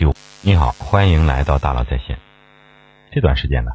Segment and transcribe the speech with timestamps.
[0.00, 0.14] 给我。
[0.40, 2.18] 你好，欢迎来到大佬在线。
[3.12, 3.72] 这段时间呢，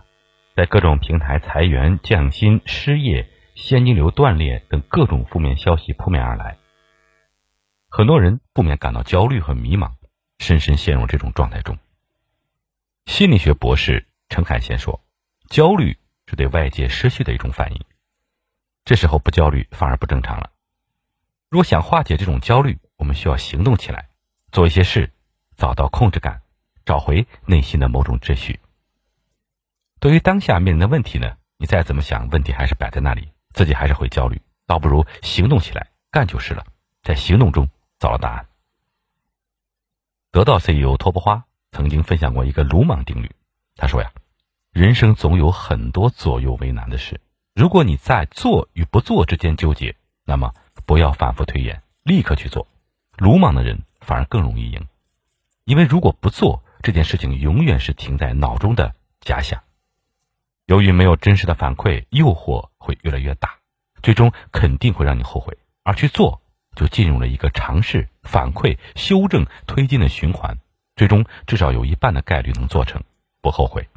[0.55, 6.57] 在各种平台裁员、降薪、失业、现金流断裂等各种负面消息扑面而来，
[7.89, 9.91] 很多人不免感到焦虑和迷茫，
[10.39, 11.77] 深深陷入这种状态中。
[13.05, 15.01] 心理学博士陈凯贤说
[15.47, 15.95] ：“焦虑
[16.25, 17.85] 是对外界失去的一种反应，
[18.83, 20.49] 这时候不焦虑反而不正常了。
[21.51, 24.09] 若想化解这种焦虑，我们需要行动起来，
[24.51, 25.11] 做一些事，
[25.57, 26.41] 找到控制感，
[26.85, 28.59] 找回内心的某种秩序。
[29.99, 36.65] 对于当下面临的问题呢，你再怎么想，问题还是摆在那里，自己还是会焦虑，倒不如行动起来，干就是了，
[37.03, 38.47] 在行动中找到答案。”
[40.31, 41.45] 得到 CEO 托布花。
[41.71, 43.29] 曾经分享过一个鲁莽定律，
[43.75, 44.09] 他说呀，
[44.71, 47.19] 人生总有很多左右为难的事，
[47.53, 49.93] 如果你在做与不做之间纠结，
[50.23, 50.53] 那么
[50.85, 52.65] 不要反复推演，立刻去做。
[53.17, 54.87] 鲁莽的人反而更容易赢，
[55.65, 59.63] 因为如果不做这件事情，永远是停在脑中的假想。
[60.67, 63.55] 由于没有真实的反馈，诱惑会越来越大，
[64.03, 65.57] 最终肯定会让你后悔。
[65.83, 66.41] 而去做，
[66.75, 70.57] 就进入了一个尝试、反馈、修正、推进的循环。
[70.95, 73.03] 最终至少有一半的概率能做成，
[73.41, 73.89] 不后悔。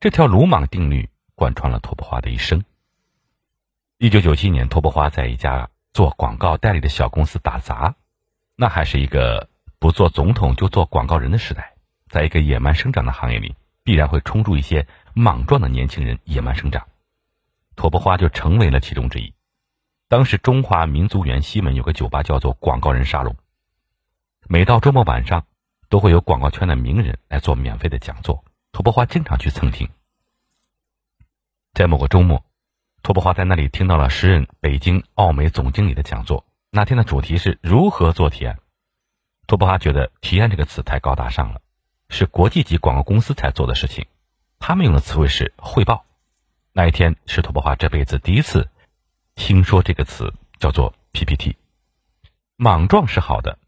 [0.00, 2.64] 这条鲁莽定律贯穿了托布花的一生。
[3.98, 7.94] 一九九七年，托布花在一家做广告代理的小公司打杂，
[8.56, 9.48] 那还是一个
[9.82, 11.74] 不做总统就做广告人的时代。
[12.08, 16.86] 在一个野蛮生长的行业里，必然会冲出一些莽撞的年轻人野蛮生长，
[17.74, 19.34] 托布花就成为了其中之一。
[20.06, 23.34] 当时中华民族园西门有个酒吧叫做“广告人沙龙”，
[24.46, 25.44] 每到周末晚上。
[25.88, 29.90] 都会有广告圈的名人来做免费的讲座，托波花经常去蹭听。
[31.74, 32.46] 在某个周末，
[33.02, 36.46] 托波花在那里听到了时任北京奥美总经理的讲座。
[36.70, 38.58] 那天的主题是如何做提案。
[39.52, 41.60] 托波花觉得“提案”这个词太高大上了，
[42.08, 44.06] 是国际级广告公司才做的事情。
[44.58, 46.06] 他们用的词汇是汇报。
[46.72, 48.70] 那一天是托波花这辈子第一次
[49.34, 51.58] 听说这个词，叫做 PPT。
[52.56, 53.58] 莽撞是好的。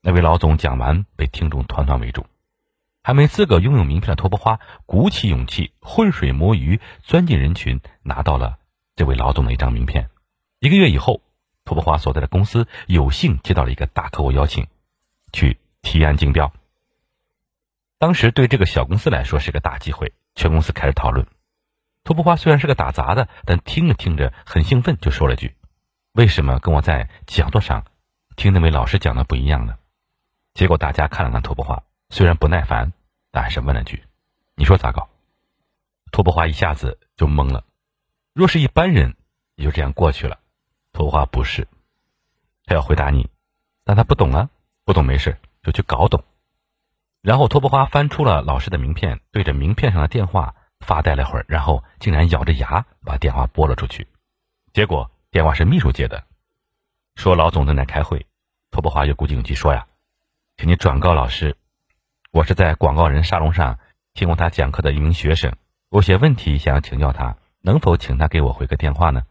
[0.00, 2.24] 那位老总讲完，被听众团团围住。
[3.02, 8.56] 还没资格拥有名片的托波花鼓起勇气，浑水摸鱼，钻进人群，拿到了
[8.96, 10.08] 这位老总的一张名片。
[10.58, 11.20] 一个月以后，
[11.66, 14.68] 托波花所在的公司有幸接到了一个大客户邀请，
[15.32, 16.52] 去提案竞标。
[17.98, 21.26] 当时对这个小公司来说是个大机会，全公司开始讨论。
[22.04, 25.56] 托波花虽然是个打杂的，但听着听着很兴奋，就说了句
[26.14, 27.84] ：“为什么跟我在讲座上
[28.36, 29.76] 听那位老师讲的不一样呢？”
[30.54, 32.92] 结果大家看了看托布花，虽然不耐烦，
[33.30, 34.04] 但还是问了句
[34.56, 35.08] ：“你说咋搞？”
[36.10, 37.64] 托布花一下子就懵了。
[38.32, 39.16] 若是一般人，
[39.56, 40.38] 也就这样过去了。
[40.92, 41.68] 托布花不是，
[42.64, 43.28] 他要回答你，
[43.84, 44.50] 但他不懂啊，
[44.88, 46.24] 不懂没事，就去搞懂。
[47.20, 54.06] 然后托布花翻出了老师的名片，对着名片上的电话发呆了会儿，然后竟然咬着牙把电话拨了出去。
[54.72, 56.24] 结果电话是秘书接的，
[57.16, 58.24] 说老总正在开会。
[58.70, 59.86] 托布花又鼓起勇气说呀。
[60.56, 61.54] 请你转告老师，
[62.32, 63.78] 我是在广告人沙龙上
[64.14, 65.54] 听过他讲课的一名学生，
[65.90, 69.26] 有些问题想要请教他，能否请他给我回个电话呢？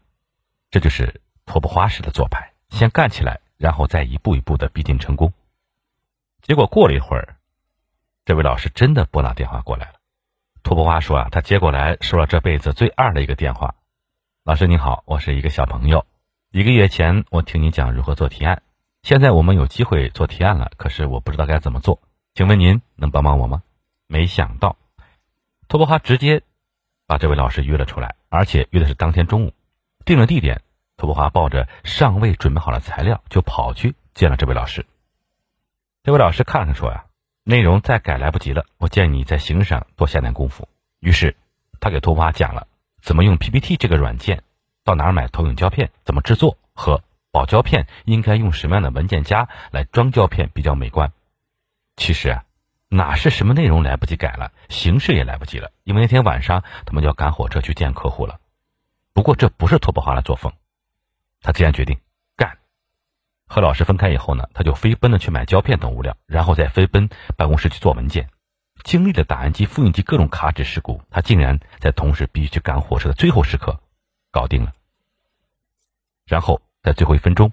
[0.70, 5.32] 这就是托布花式的做派，先干起来，然后再一步一步的逼近成功。
[6.48, 7.36] 结果过了一会儿，
[8.24, 9.96] 这位老师真的拨打电话过来了。
[10.62, 13.74] 托布花说啊，他接过来说了这辈子最二的一个电话
[14.44, 16.06] ：“老师你好，我是一个小朋友，
[16.50, 18.62] 一个月前我听你讲如何做提案。”
[19.04, 22.00] 现在我们有机会做提案了，可是我不知道该怎么做，
[22.32, 23.62] 请问您能帮帮我吗？
[24.06, 24.78] 没想到，
[25.68, 26.40] 托波哈直接
[27.06, 29.52] 把这位老师约了出来，而且约的是当天中午，
[30.06, 30.62] 定了地点。
[30.96, 34.86] 托波哈抱着尚未准备好的材料就跑去见了这位老师。
[36.08, 37.04] 这位老师看了看说呀，
[37.44, 40.66] 内容再改来不及了，我建议你在形式上多下点功夫。
[41.00, 41.36] 于是
[41.80, 42.66] 他给托波哈讲了
[43.02, 44.42] 怎么用 PPT 这个软件，
[44.84, 47.02] 到哪儿买投影胶片，怎么制作和。
[47.30, 51.12] 保胶片应该用什么样的文件夹来装胶片比较美观？
[51.96, 52.44] 其实啊，
[52.88, 58.40] 哪是什么内容来不及改了，形式也来不及了，因为那天晚上他们就要赶火车去见客户了。
[59.12, 60.54] 不过这不是托布华的作风，
[61.42, 62.00] 他既然决定，
[63.48, 68.28] 和老师分开以后呢，他就飞奔的去买胶片等物料，然后再飞奔办公室去做文件。
[68.84, 73.80] 经历了打印机、复印机各种卡纸事故，他竟然在同时必须去赶火车的最后时刻
[74.30, 74.72] 搞定了，
[76.26, 76.62] 然后。
[76.80, 77.52] 在最后一分钟，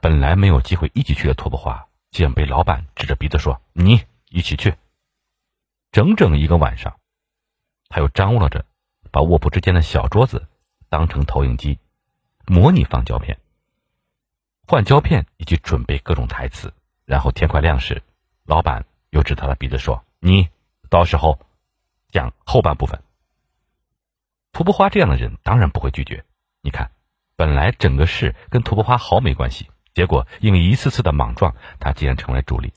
[0.00, 4.76] 本来没有机会一起去的托布华，竟然被老板指着鼻子说：“你一起去。”
[5.90, 6.96] 整整一个晚上，
[7.88, 8.64] 他又张罗着
[9.10, 10.48] 把卧铺之间的小桌子
[10.88, 11.78] 当成投影机，
[12.46, 13.38] 模拟放胶片、
[14.70, 16.72] 换胶片以及准备各种台词。
[17.04, 18.04] 然后天快亮时，
[18.44, 20.48] 老板又指他的鼻子说：“你
[20.88, 21.40] 到时候
[22.12, 23.02] 讲后半部分。”
[24.54, 26.24] 涂不花这样的人当然不会拒绝。
[26.62, 26.92] 你看，
[27.34, 32.72] 本来整个事跟涂不花毫没关系，结果因为一次次的莽撞，他竟然成为主力。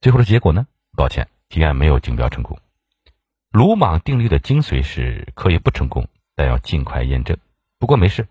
[0.00, 0.68] 最后的结果呢？
[0.96, 2.56] 抱歉，提案没有竞标成功。
[3.50, 6.06] 鲁莽定律的精髓是可以不成功，
[6.36, 7.36] 但要尽快验证。
[7.80, 8.28] 不过没事。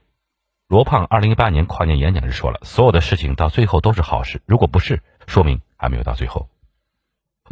[0.71, 6.47] 罗胖二零一八年跨年演讲时说了：“所有的事情到最后都是好事，如果不是，说明还没有到最后。”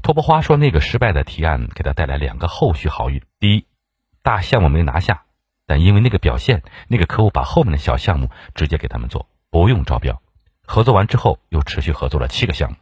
[0.02, 3.22] 托波花说：“那个失败的提案给他带来两个后续好运。
[3.38, 3.66] 第一，
[4.22, 5.24] 大项目没拿下，
[5.66, 10.22] 但因为那个表现，那个客户把后面的小项目直接给他们做，不用招标。
[10.66, 12.78] 合作完之后，又持续合作了七个项目。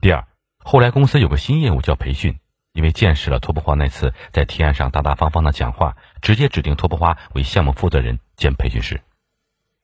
[0.00, 0.26] 第二，
[0.58, 2.40] 后来公司有个新业务叫培训。”
[2.72, 9.00] 因为见识了托布花那次在提案上大大方方的讲话，直接指定托布花为项目负责人兼培训师。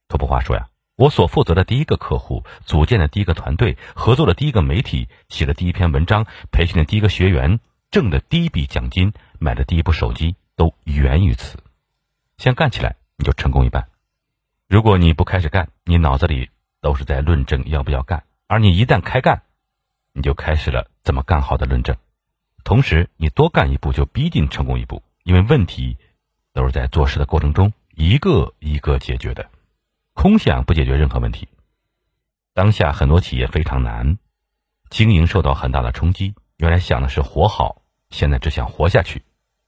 [0.09, 7.59] 托布花说呀：“我所负责的第一个客户，组建的第一个团队，合作的第一个媒体，写的第一篇文章，培训的第一个学员，
[7.91, 11.59] 挣的第一笔奖金，买的第一部手机，都源于此。
[12.37, 13.89] 先干起来，你就成功一半。
[14.69, 16.51] 如果你不开始干，你脑子里
[16.81, 19.43] 都是在论证要不要干；而你一旦开干，
[20.13, 21.97] 你就开始了怎么干好的论证。”
[22.65, 25.97] 同时，你多干一步就逼近成功一步，因为问题
[26.53, 29.51] 都是在做事的过程中一个一个解决的，
[30.15, 31.49] 空想不解决任何问题。
[32.55, 34.19] 当下很多企业非常难，
[34.91, 36.35] 经营受到很大的冲击。
[36.57, 39.23] 原来想的是活好，现在只想活下去。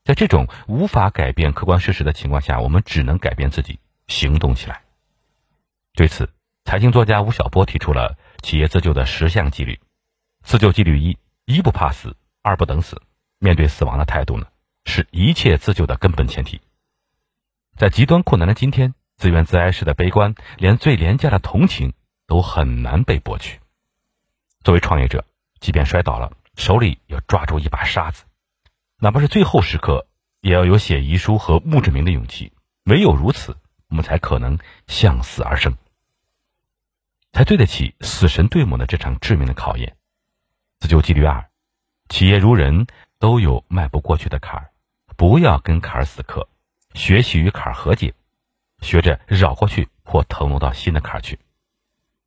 [0.04, 4.82] 在这种无法改变客观事实的情况下，我们只能改变自己，行动起来。
[5.94, 6.28] 对此，
[6.64, 9.80] 财经作家吴晓波提出了企业自救的十项纪律：
[10.42, 12.16] 自救纪律一，一不怕死。
[12.42, 13.00] 二不等死，
[13.38, 14.46] 面对死亡的态度呢，
[14.84, 16.60] 是一切自救的根本前提。
[17.76, 21.92] 在极端困难的今天，自怨自艾式的悲观，连最廉价的同情
[22.28, 23.58] 都很难被博取。
[24.62, 25.24] 作为创业者，
[25.58, 28.24] 即便摔倒了，手里要抓住一把沙子，
[28.98, 30.06] 哪怕是最后时刻，
[30.40, 32.52] 也要有写遗书和墓志铭的勇气。
[32.84, 33.56] 唯有如此，
[33.88, 35.76] 我们才可能向死而生，
[37.32, 39.96] 才对得起死神对我们的这场致命的考验。
[40.78, 41.50] 自救纪律二。
[42.08, 42.86] 企业如人，
[43.18, 44.70] 都有迈不过去的坎儿，
[45.16, 46.46] 不要跟坎儿死磕，
[46.94, 48.14] 学习与坎和解，
[48.80, 51.38] 学着绕过去或腾挪到新的坎去。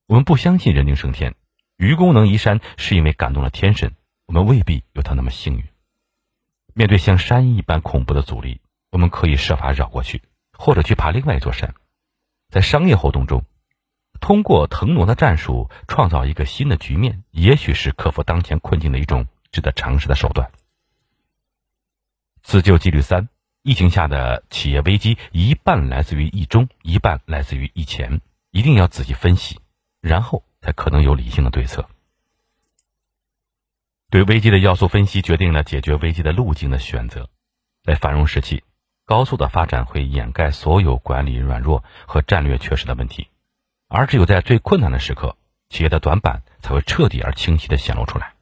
[0.06, 1.34] 我们不相信人定胜天，
[1.78, 5.64] 愚公能移山是因为感动了天神，我们未必有他那么幸运。
[6.74, 8.62] 面对像山一般恐怖的阻力，
[8.92, 10.22] 我们可以设法绕过去，
[10.52, 11.74] 或者去爬另外一座山。
[12.50, 13.46] 在商业活动中，
[14.20, 19.28] 通过腾挪的战术创造一个新的局面，也许是克服当前困境的一种。
[19.50, 20.52] 值得尝试的手段。
[22.44, 23.30] 自救纪律三：
[23.68, 28.22] 疫情下的企业危机，一半来自于疫中，一半来自于疫前，
[28.52, 29.60] 一定要仔细分析，
[30.00, 31.90] 然后才可能有理性的对策。
[34.10, 37.28] 对危机的要素分析，决定了解决危机的路径的选择。
[37.84, 38.64] 在繁荣时期，
[39.04, 43.28] 高速的发展会掩盖所有管理软弱和战略缺失的问题，
[43.90, 45.36] 而只有在最困难的时刻，
[45.68, 48.36] 企业的短板才会彻底而清晰的显露出来。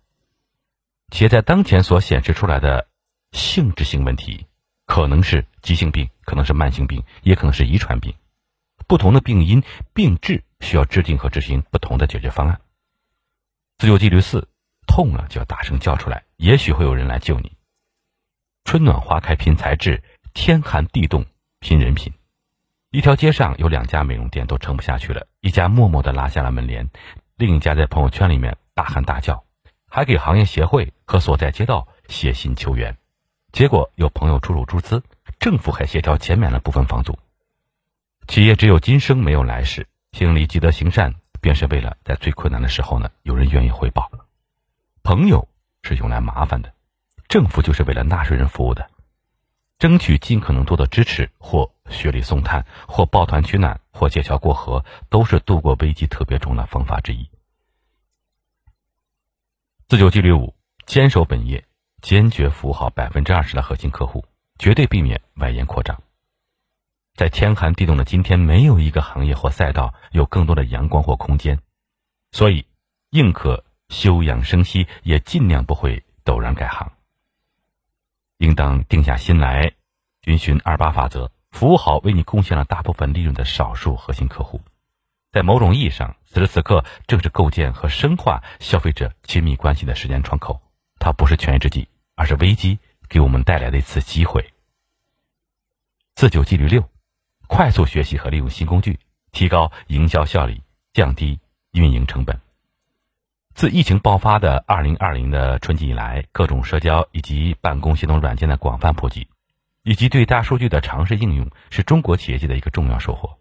[1.10, 2.88] 企业在当前所显示出来的
[3.32, 4.46] 性质性问题，
[4.86, 8.14] 可能是急性病，可能是慢性病，也可能是遗传病。
[8.88, 12.62] 不同的病因、病质需要制定和执行不同的解决方案。
[13.78, 14.48] 自救纪律四：
[14.86, 17.52] 痛了就要大声叫出来，也许会有人来救你。
[18.64, 21.26] 春暖花开拼才智，天寒地冻
[21.60, 22.14] 拼人品。
[22.92, 26.90] 一条街上有两家美容店都撑不下去了，一家默默的拉下了门帘，
[27.36, 29.44] 另一家在朋友圈里面大喊大叫。
[29.88, 32.98] 还给行业协会和所在街道写信求援，
[33.56, 35.02] 结果有朋友出手注资，
[35.40, 37.18] 政府还协调减免了部分房租。
[38.28, 44.12] 企业只有今生没有来世，心里积德行善，便是为了在最困难的时候呢，有人愿意回报。
[45.04, 45.48] 朋友
[45.84, 46.74] 是用来麻烦的，
[47.30, 48.90] 政府就是为了纳税人服务的，
[49.80, 57.30] 争取尽可能多的支持，或雪里送炭，或抱团取暖，或借桥过河，都是度过危机特别重的方法之一。
[59.88, 60.54] 自救纪律五：
[60.86, 61.64] 坚守本业，
[62.06, 64.24] 坚决服务好百分之二十的核心客户，
[64.60, 66.04] 绝对避免外延扩张。
[67.16, 71.60] 在天寒地冻的今天，没有一个行业或赛道有更多的阳光或空间，
[72.32, 72.68] 所以
[73.10, 76.92] 宁可休养生息，也尽量不会陡然改行。
[78.38, 79.72] 应当定下心来，
[80.22, 84.62] 遵循二八法则，服务好为你贡献了大部分利润的少数核心客户。
[85.32, 90.62] 在某种意义上，此时此刻正是构建和深化消费者亲密关系的时间窗口。
[91.00, 94.54] 它不是权宜之计，而是危机给我们带来的一次机会。
[96.16, 96.90] 自救纪律六：
[97.48, 99.00] 快速学习和利用新工具，
[99.32, 100.62] 提高营销效率，
[100.94, 101.40] 降低
[101.72, 102.40] 运营成本。
[103.54, 109.28] 自疫情爆发的二零二零的春季以来，各种社交以及办公系统软件的广泛普及，
[109.84, 113.38] 以及对大数据的尝试应用，是中国企业界的一个重要收获。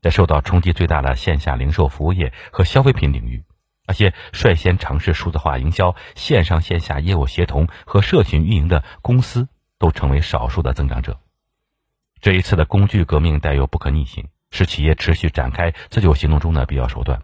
[0.00, 3.42] 在受到冲击最大的线下零售服务业和消费品领域，
[3.86, 9.48] 那些率先尝试数字化营销、线上线下业务协同和社群运营的公司，
[9.78, 11.20] 都成为少数的增长者。
[12.20, 17.22] 这一次的工具革命带有不可逆性，是企业持续展开自救行动中的必要手段。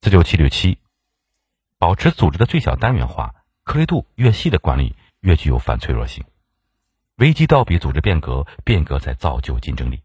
[0.00, 0.78] 自救七六七。
[1.76, 6.24] 保持组织的最小单元化，颗粒度越细的管理越具有反脆弱性。
[7.16, 10.00] 危机倒逼组织变革，变革在造就竞争力。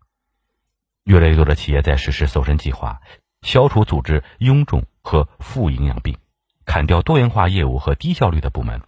[1.06, 3.01] 越来越多的企业在实施瘦身计划，
[3.41, 6.17] 消除组织臃肿和负营养病，
[6.65, 8.81] 砍掉多元化业务和低效率的部门，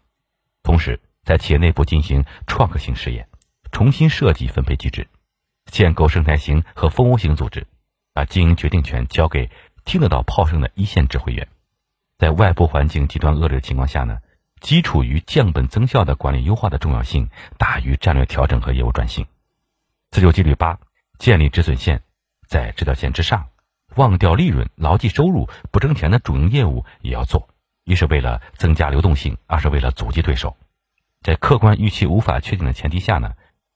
[0.63, 3.27] 同时在企业内部进行创客性试验，
[3.72, 5.08] 重新设计分配机制，
[5.65, 7.65] 建构生态型和蜂窝型组织，
[8.13, 9.50] 把经营决定权交给
[9.86, 11.48] 听得到炮声的一线指挥员。
[12.17, 14.20] 在外部环境极端恶劣的情况下呢，
[14.60, 19.25] 基础于降本增效的管理优化的重要性大于战略调整和业务转型。
[20.12, 20.77] 自救纪律八：
[21.17, 22.03] 建立止损线，
[22.48, 23.48] 在这条线之上，
[23.96, 27.50] 忘掉利润、牢记收入、不挣钱的主营业务也要做。
[27.84, 30.56] 一是为了增加流动性，二是为了阻击对手。
[31.22, 33.34] 在客观预期无法确定的前提下呢，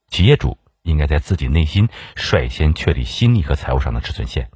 [0.08, 4.50] 企业主应该在自己内心率先确立心理和财务上的止损线。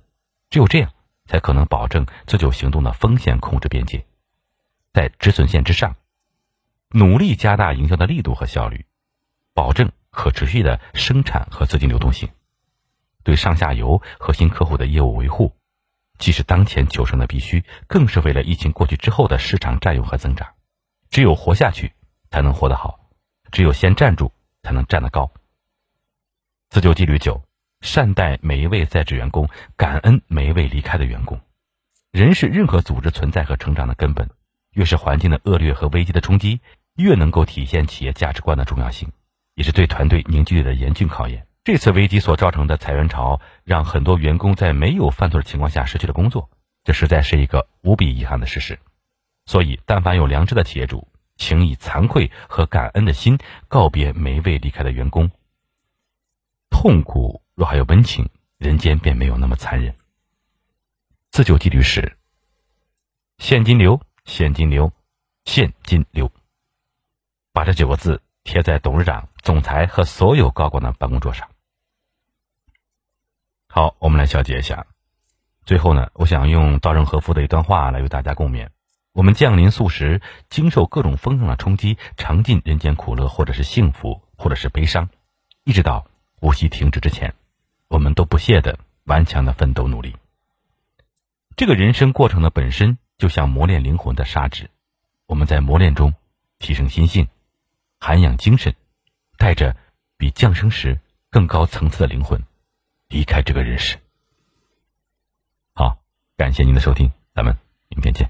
[0.49, 0.91] 只有这样。
[1.29, 4.03] 才可能保证自救行动的风险控制边界，
[4.91, 5.95] 在止损线之上，
[6.89, 8.87] 努力加大营销的力度和效率，
[9.53, 12.29] 保证可持续的生产和资金流动性。
[13.29, 15.53] 对上下游核心客户的业务维护，
[16.17, 20.47] 既是当前求生的必须，更是为了疫情过去之后的市场占有和增长。
[21.11, 21.93] 只有活下去，
[22.31, 22.99] 才能活得好；
[23.51, 24.31] 只有先站住，
[24.63, 25.31] 才能站得高。
[26.71, 27.43] 自救纪律九。
[27.81, 31.39] 善待每一位在职员工，感恩每一位离开的员工。
[32.11, 34.27] 人是任何组织存在和成长的根本。
[34.73, 36.61] 越是环境的恶劣和危机的冲击，
[36.95, 39.11] 越能够体现企业价值观的重要性，
[39.53, 41.45] 也是对团队凝聚力的严峻考验。
[41.63, 46.49] 这次危机所造成的裁员潮，让很多员工在没有犯错的情况下失去了工作，
[46.83, 48.79] 这实在是一个无比遗憾的事实。
[49.45, 53.37] 所以，但凡有良知的企业主，请以惭愧和感恩的心
[53.67, 55.31] 告别每一位离开的员工。
[56.69, 57.41] 痛苦。
[57.55, 59.93] 若还有温情，人间便没有那么残忍。
[61.29, 62.15] 自救纪律是：
[63.37, 64.93] 现金流，现金流，
[65.43, 66.31] 现金流。
[67.51, 71.49] 把这九个字贴在董事长、总裁和所有高管的办公桌上。
[73.67, 74.87] 好，我们来小结一下。
[75.65, 78.69] 最后呢，我想用稻盛和夫的一段话来与大家共勉：
[79.13, 85.09] 我们降临素食，经受各种风浪的冲击，尝尽人间苦乐，或者是幸福，或者是悲伤，
[85.63, 87.35] 一直到呼吸停止之前。
[87.87, 90.15] 我们都不懈的、顽强的奋斗努力。
[91.55, 94.69] 这个人生过程的本身就像磨练灵魂的砂纸，
[95.27, 96.13] 我们在磨练中
[96.57, 97.27] 提升心性，
[97.99, 98.75] 涵养精神，
[99.39, 99.75] 带着
[100.17, 100.99] 比降生时
[101.31, 102.43] 更高层次的灵魂
[103.07, 103.97] 离开这个人世。
[105.73, 105.97] 好，
[106.35, 108.29] 感谢您的收听，咱们明天见。